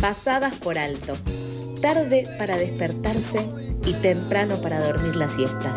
[0.00, 1.12] pasadas por alto,
[1.82, 3.46] tarde para despertarse
[3.84, 5.74] y temprano para dormir la siesta.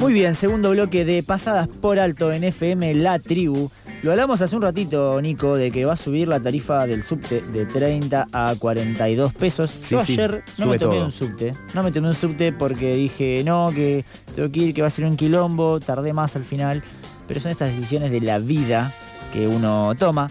[0.00, 3.70] Muy bien, segundo bloque de Pasadas por Alto en FM La Tribu.
[4.04, 7.40] Lo hablamos hace un ratito, Nico, de que va a subir la tarifa del subte
[7.40, 9.70] de 30 a 42 pesos.
[9.70, 11.04] Sí, Yo sí, ayer no sube me tomé todo.
[11.06, 11.52] un subte.
[11.72, 14.04] No me tomé un subte porque dije, no, que
[14.34, 15.80] tengo que ir, que va a ser un quilombo.
[15.80, 16.82] Tardé más al final.
[17.26, 18.92] Pero son estas decisiones de la vida
[19.32, 20.30] que uno toma.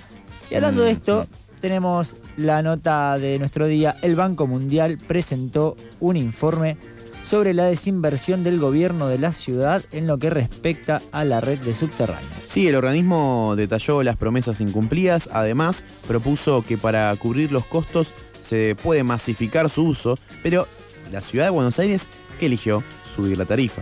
[0.51, 1.27] Y hablando de Mm, esto,
[1.59, 3.95] tenemos la nota de nuestro día.
[4.03, 6.77] El Banco Mundial presentó un informe
[7.23, 11.57] sobre la desinversión del gobierno de la ciudad en lo que respecta a la red
[11.59, 12.31] de subterráneos.
[12.45, 18.75] Sí, el organismo detalló las promesas incumplidas, además propuso que para cubrir los costos se
[18.75, 20.67] puede masificar su uso, pero
[21.11, 22.07] la ciudad de Buenos Aires,
[22.39, 22.83] ¿qué eligió?
[23.09, 23.81] Subir la tarifa.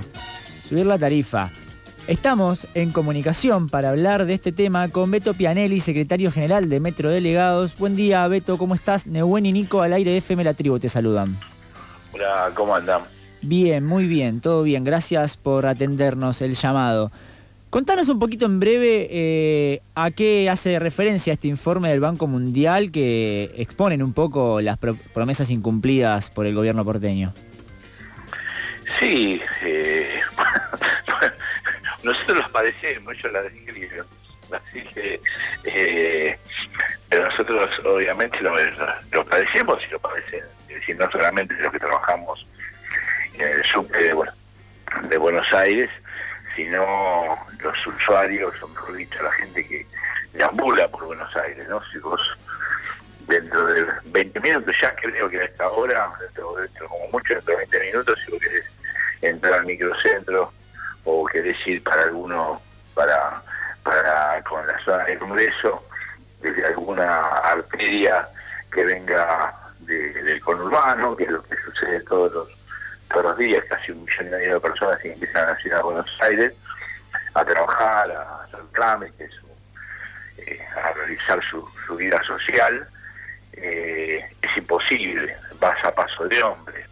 [0.63, 1.51] Subir la tarifa.
[2.07, 7.09] Estamos en comunicación para hablar de este tema con Beto Pianelli, secretario general de Metro
[7.09, 7.77] Delegados.
[7.77, 9.07] Buen día, Beto, ¿cómo estás?
[9.07, 11.37] Neuwen y Nico al aire de FM La Tribu te saludan.
[12.13, 13.01] Hola, ¿cómo andan?
[13.41, 14.83] Bien, muy bien, todo bien.
[14.83, 17.11] Gracias por atendernos el llamado.
[17.69, 22.91] Contanos un poquito en breve eh, a qué hace referencia este informe del Banco Mundial
[22.91, 27.33] que exponen un poco las pro- promesas incumplidas por el gobierno porteño.
[28.99, 30.19] Sí, eh,
[32.03, 33.89] nosotros los padecemos, ellos la describen.
[34.51, 35.21] Así que,
[35.63, 36.37] eh,
[37.09, 38.51] nosotros obviamente lo,
[39.13, 42.45] lo padecemos y lo padecen, es decir, no solamente los que trabajamos
[43.41, 44.31] en el subte de, bueno,
[45.03, 45.89] de Buenos Aires,
[46.55, 49.85] sino los usuarios, o mejor dicho, la gente que
[50.33, 51.81] deambula por Buenos Aires, ¿no?
[51.91, 52.21] Si vos
[53.27, 57.51] dentro de 20 minutos, ya creo que a esta hora, dentro, dentro como mucho, dentro
[57.53, 58.65] de 20 minutos, si vos querés
[59.21, 60.51] entrar al microcentro
[61.05, 62.61] o querés ir para alguno,
[62.93, 63.41] para,
[63.83, 65.87] para con la zona del Congreso,
[66.41, 68.27] desde alguna arteria
[68.73, 72.49] que venga de- del conurbano, que es lo que sucede todos los,
[73.11, 75.77] todos los días, casi un millón y medio de personas que empiezan a la ciudad
[75.77, 76.53] de Buenos Aires
[77.33, 79.31] a trabajar, a hacer trámites,
[80.37, 81.67] eh, a realizar su,
[81.97, 82.87] vida social,
[83.53, 86.85] eh, es imposible, vas a paso de hombre.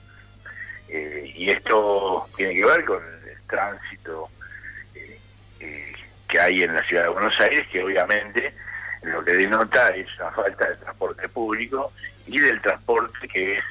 [0.89, 4.29] Eh, y esto tiene que ver con el tránsito
[4.95, 5.93] eh,
[6.27, 8.53] que hay en la ciudad de Buenos Aires, que obviamente
[9.03, 11.93] lo que denota es la falta de transporte público
[12.27, 13.63] y del transporte que es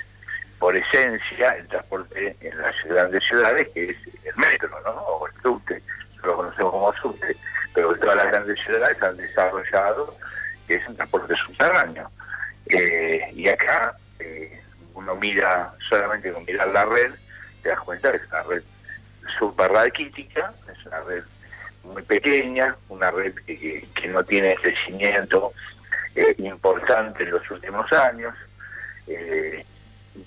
[0.59, 4.91] por esencia el transporte en las grandes ciudades, que es el metro, ¿no?
[4.93, 5.83] O el subte,
[6.23, 7.37] lo conocemos como subte,
[7.75, 10.17] pero todas las grandes ciudades han desarrollado
[10.67, 12.11] que es un transporte subterráneo.
[12.67, 14.61] Eh, y acá eh,
[14.95, 17.13] uno mira, solamente con mirar la red,
[17.63, 18.63] te das cuenta que es una red
[19.39, 21.23] súper raquítica, es una red
[21.85, 25.53] muy pequeña, una red que, que- no tiene crecimiento
[26.15, 28.35] eh, importante en los últimos años,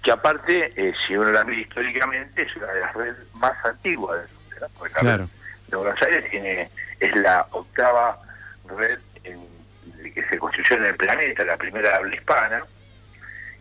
[0.04, 4.22] que aparte, eh, si uno la mira históricamente, es una de las redes más antiguas
[4.22, 4.68] del mundo, ¿no?
[4.78, 5.24] Porque la Claro.
[5.24, 5.30] red
[5.72, 6.70] de Buenos Aires tiene,
[7.00, 8.20] es la octava
[8.78, 9.52] red en-
[10.14, 12.64] que se construyó en el planeta, la primera habla hispana,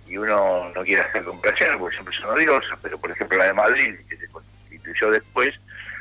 [0.06, 3.52] y uno no quiere hacer comparaciones porque siempre son odiosas, pero por ejemplo la de
[3.52, 5.54] Madrid, que se constituyó después,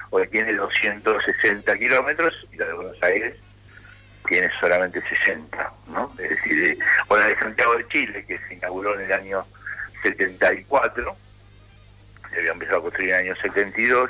[0.09, 3.35] hoy tiene 260 kilómetros y la de Buenos Aires
[4.27, 6.11] tiene solamente 60, ¿no?
[6.17, 9.45] Es decir, eh, o la de Santiago de Chile, que se inauguró en el año
[10.03, 11.15] 74,
[12.29, 14.09] se había empezado a construir en el año 72,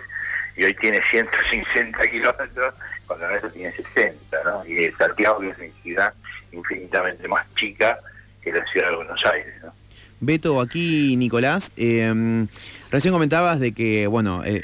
[0.56, 2.76] y hoy tiene 160 kilómetros,
[3.08, 4.66] cuando la otra tiene 60, ¿no?
[4.66, 6.14] Y Santiago es una ciudad
[6.52, 7.98] infinitamente más chica
[8.42, 9.74] que la ciudad de Buenos Aires, ¿no?
[10.22, 11.72] Beto, aquí Nicolás.
[11.78, 12.46] eh,
[12.92, 14.64] recién comentabas de que, bueno, eh,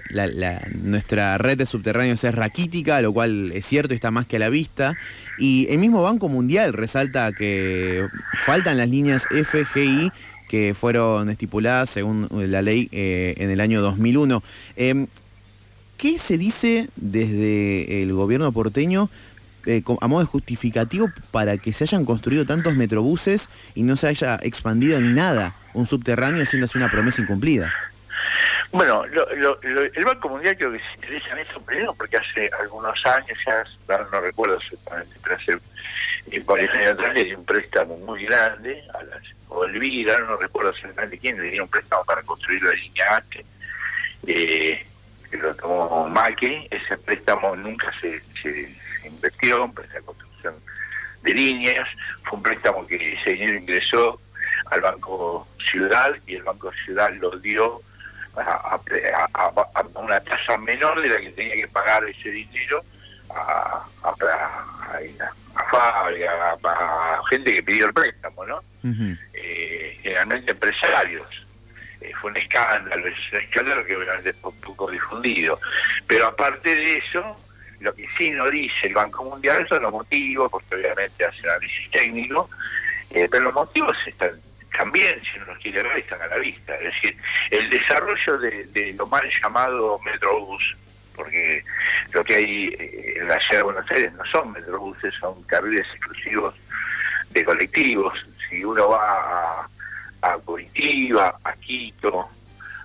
[0.74, 4.40] nuestra red de subterráneos es raquítica, lo cual es cierto y está más que a
[4.40, 4.98] la vista.
[5.38, 8.06] Y el mismo Banco Mundial resalta que
[8.44, 10.12] faltan las líneas FGI
[10.48, 14.44] que fueron estipuladas según la ley eh, en el año 2001.
[14.76, 15.08] Eh,
[15.98, 19.10] ¿Qué se dice desde el gobierno porteño
[19.66, 24.08] eh, a modo de justificativo para que se hayan construido tantos metrobuses y no se
[24.08, 27.74] haya expandido en nada un subterráneo siendo así una promesa incumplida?
[28.72, 32.18] Bueno, lo- lo- lo- el Banco Mundial creo que se interesa en eso primero porque
[32.18, 33.38] hace algunos años,
[33.88, 35.52] ya no recuerdo exactamente, pero hace
[36.32, 40.38] eh, varios años atrás le dio un préstamo muy grande a las o Elvira, no
[40.38, 43.46] recuerdo exactamente quién, le dio un préstamo para construir la línea H,
[44.28, 44.86] eh,
[45.30, 48.70] que lo tomó Macri, ese préstamo nunca se, se,
[49.06, 50.56] invirtió en la construcción
[51.22, 51.88] de líneas,
[52.24, 54.20] fue un préstamo que ese dinero ingresó
[54.72, 57.82] al Banco Ciudad y el Banco Ciudad lo dio
[58.36, 58.80] a,
[59.96, 62.84] una tasa menor de la que tenía que pagar ese dinero
[63.34, 64.14] a, a,
[65.74, 68.62] a, a, gente que pidió el préstamo, ¿no?
[70.06, 71.28] Generalmente empresarios.
[72.00, 75.60] Eh, fue un escándalo, es un escándalo que obviamente poco difundido.
[76.06, 77.36] Pero aparte de eso,
[77.80, 81.90] lo que sí nos dice el Banco Mundial son los motivos, porque obviamente hace análisis
[81.92, 82.50] técnico,
[83.10, 84.32] eh, pero los motivos están
[84.78, 86.76] también, si uno los quiere ver, están a la vista.
[86.76, 87.18] Es decir,
[87.50, 90.76] el desarrollo de, lo mal llamado Metrobús,
[91.16, 91.64] porque
[92.12, 95.88] lo que hay eh, en la ciudad de Buenos Aires no son Metrobuses, son carriles
[95.96, 96.54] exclusivos
[97.30, 98.14] de colectivos.
[98.50, 99.70] Si uno va a,
[100.22, 102.30] a Curitiba, a Quito,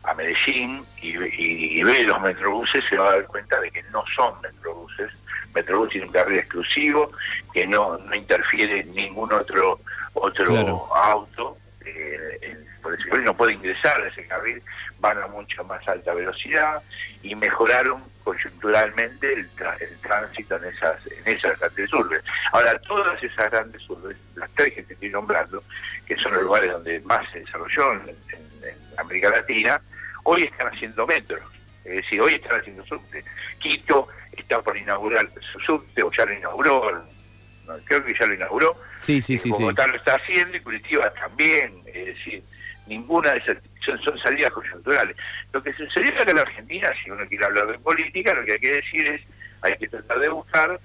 [0.04, 4.40] a Medellín y, ve los metrobuses, se va a dar cuenta de que no son
[4.40, 5.12] metrobuses.
[5.54, 7.10] Metrobús tiene un carril exclusivo
[7.52, 9.80] que no, no interfiere ningún otro
[10.14, 11.56] otro auto.
[11.84, 14.62] Eh, por ese no puede ingresar a ese carril,
[15.00, 16.82] van a mucha más alta velocidad
[17.22, 19.48] y mejoraron coyunturalmente el,
[20.00, 22.22] tránsito en esas en esas grandes urbes.
[22.52, 25.62] Ahora, todas esas grandes urbes, las tres que te estoy nombrando,
[26.06, 28.16] que son los lugares donde más se desarrolló en
[28.98, 29.80] América Latina,
[30.24, 31.40] hoy están haciendo metros,
[31.84, 33.24] es decir, hoy están haciendo subte.
[33.58, 37.04] Quito está por inaugurar su subte, o ya lo inauguró,
[37.84, 38.76] creo que ya lo inauguró.
[38.96, 39.50] Sí, sí, sí.
[39.50, 42.42] Bogotá lo está haciendo y Curitiba también, es decir,
[42.86, 43.56] ninguna de esas
[44.04, 45.16] son, salidas coyunturales.
[45.52, 48.52] Lo que sucedió acá en la Argentina, si uno quiere hablar de política, lo que
[48.52, 49.22] hay que decir es,
[49.62, 50.80] hay que tratar de buscar,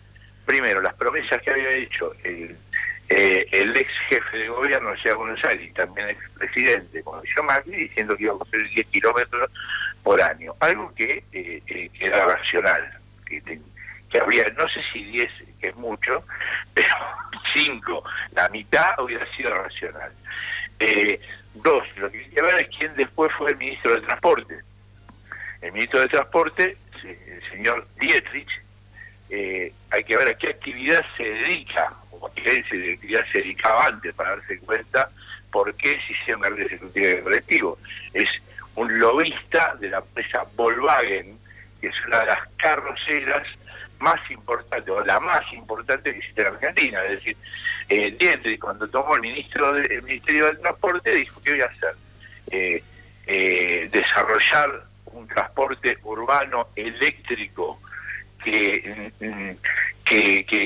[0.46, 2.56] primero, las promesas que había hecho el
[3.08, 7.44] eh, el ex jefe de gobierno de Ciudad Buenos Aires y también ex presidente Mauricio
[7.44, 9.52] Macri diciendo que iba a construir 10 kilómetros
[10.02, 13.60] por año, algo que, eh, eh, era racional, que,
[14.10, 16.24] que habría, no sé si 10 que es mucho,
[16.74, 16.96] pero
[17.54, 20.12] 5, la mitad hubiera sido racional.
[21.54, 24.60] dos, lo que hay que ver es quién después fue el ministro de Transporte.
[25.62, 28.50] El ministro de Transporte, el señor Dietrich,
[29.30, 31.94] hay que ver a qué actividad se dedica
[32.46, 35.10] que ya se dedicaba antes para darse cuenta
[35.52, 37.78] por qué se hicieron carreras ejecutivas de colectivo.
[38.14, 38.30] Es
[38.76, 41.38] un lobista de la empresa Volkswagen,
[41.82, 43.48] que es una de las carroceras
[44.00, 47.04] más importantes, o la más importante que existe en Argentina.
[47.06, 47.38] Es decir,
[48.18, 51.96] diente, cuando tomó el ministro del Ministerio del Transporte, dijo que voy a hacer
[52.52, 52.84] eh,
[53.28, 57.80] eh, desarrollar un transporte urbano eléctrico
[58.46, 59.68] que,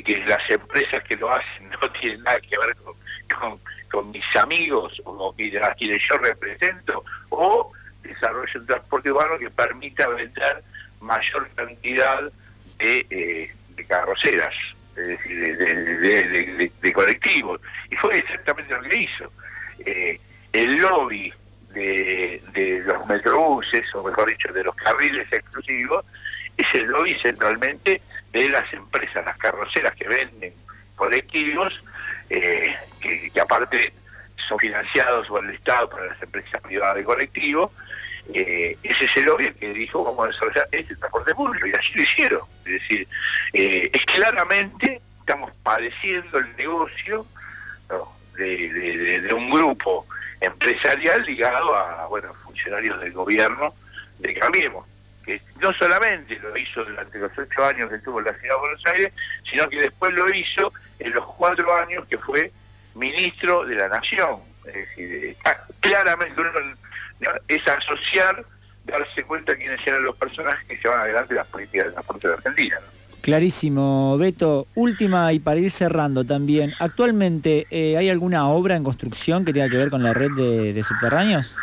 [0.04, 2.76] que, las empresas que lo hacen no tienen nada que ver
[3.90, 7.72] con, mis amigos o a quienes yo represento, o
[8.04, 10.64] desarrollo un transporte urbano que permita vender
[11.02, 12.32] mayor cantidad
[12.78, 14.54] de, eh, de carroceras,
[14.96, 17.62] de, colectivos.
[17.90, 19.32] Y fue exactamente lo que hizo.
[19.86, 20.20] Eh,
[20.54, 21.34] el lobby
[21.74, 26.06] de los metrobuses, o mejor dicho, de los carriles exclusivos,
[26.60, 28.02] es el lobby centralmente
[28.32, 30.54] de las empresas, las carroceras que venden
[30.96, 31.74] colectivos,
[32.30, 33.94] eh, que, aparte
[34.48, 37.72] son financiados por el Estado para las empresas privadas de colectivos,
[38.34, 41.94] eh, ese es el lobby que dijo vamos a desarrollar este transporte público y así
[41.96, 42.42] lo hicieron.
[42.66, 43.08] Es decir,
[43.54, 47.26] eh, es claramente estamos padeciendo el negocio
[48.36, 50.06] de, un grupo
[50.42, 53.74] empresarial ligado a bueno funcionarios del gobierno
[54.20, 54.89] de Cambiemos
[55.62, 58.86] no solamente lo hizo durante los ocho años que estuvo en la ciudad de Buenos
[58.86, 59.14] Aires,
[59.50, 62.52] sino que después lo hizo en los cuatro años que fue
[62.96, 64.42] ministro de la Nación.
[64.66, 65.36] Es decir,
[65.80, 66.42] claramente
[67.48, 68.46] es asociar,
[68.86, 72.80] darse cuenta quiénes eran los personajes que llevan adelante las políticas de transporte de Argentina.
[73.22, 74.68] Clarísimo, Beto.
[74.76, 79.70] Última y para ir cerrando también, ¿actualmente eh, hay alguna obra en construcción que tenga
[79.70, 81.56] que ver con la red de, subterráneos?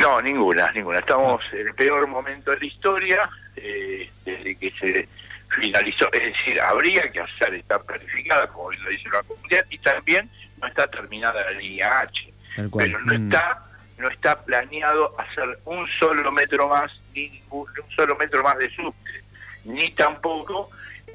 [0.00, 0.98] No, ninguna, ninguna.
[0.98, 5.08] Estamos en el peor momento de la historia, eh, desde que se
[5.50, 6.10] finalizó.
[6.12, 10.30] Es decir, habría que hacer, está planificada, como lo dice la comunidad, y también
[10.60, 12.32] no está terminada la línea H.
[12.56, 13.24] Pero no mm.
[13.24, 13.60] está
[13.98, 19.22] no está planeado hacer un solo metro más, ni un solo metro más de subte,
[19.64, 20.70] ni tampoco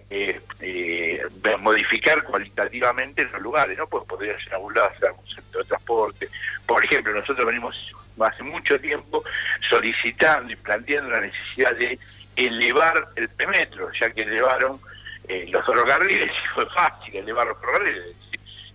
[0.10, 1.22] eh,
[1.60, 3.88] modificar cualitativamente los lugares, ¿no?
[3.88, 6.30] Pues podría ser hacer algún centro de transporte.
[6.66, 7.76] Por ejemplo, nosotros venimos
[8.20, 9.24] hace mucho tiempo
[9.70, 11.98] solicitando y planteando la necesidad de
[12.36, 14.80] elevar el perímetro, ya que elevaron
[15.28, 18.16] eh, los ferrocarriles y fue fácil elevar los ferrocarriles.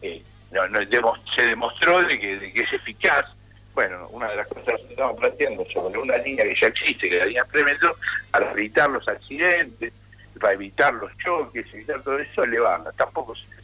[0.02, 0.22] Eh,
[0.52, 3.26] no, se demostró de que, es eficaz.
[3.74, 7.16] Bueno, una de las cosas que estamos planteando sobre una línea que ya existe, que
[7.16, 7.96] es la línea perímetro,
[8.30, 9.92] para evitar los accidentes,
[10.40, 12.92] para evitar los choques, evitar todo eso, elevarla.
[12.92, 13.54] Tampoco se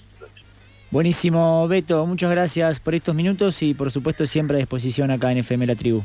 [0.90, 2.04] Buenísimo, Beto.
[2.04, 5.76] Muchas gracias por estos minutos y por supuesto siempre a disposición acá en FM La
[5.76, 6.02] Tribu.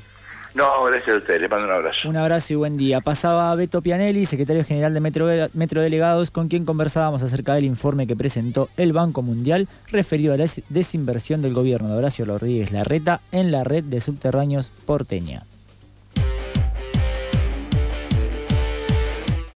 [0.53, 2.07] No, gracias a usted, le mando un abrazo.
[2.07, 3.01] Un abrazo y buen día.
[3.01, 8.05] Pasaba Beto Pianelli, secretario general de Metro, Metro Delegados, con quien conversábamos acerca del informe
[8.05, 13.21] que presentó el Banco Mundial referido a la desinversión del gobierno de Horacio Rodríguez Larreta
[13.31, 15.45] en la red de subterráneos porteña.